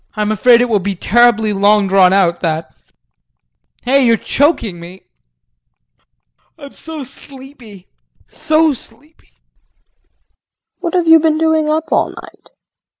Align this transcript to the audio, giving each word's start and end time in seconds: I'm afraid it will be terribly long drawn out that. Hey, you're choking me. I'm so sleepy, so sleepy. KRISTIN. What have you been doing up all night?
I'm 0.15 0.31
afraid 0.31 0.61
it 0.61 0.65
will 0.67 0.79
be 0.79 0.95
terribly 0.95 1.53
long 1.53 1.87
drawn 1.87 2.11
out 2.11 2.39
that. 2.39 2.75
Hey, 3.83 4.03
you're 4.03 4.17
choking 4.17 4.79
me. 4.79 5.03
I'm 6.57 6.73
so 6.73 7.03
sleepy, 7.03 7.87
so 8.25 8.73
sleepy. 8.73 9.27
KRISTIN. 9.27 10.79
What 10.79 10.95
have 10.95 11.07
you 11.07 11.19
been 11.19 11.37
doing 11.37 11.69
up 11.69 11.91
all 11.91 12.09
night? 12.09 12.49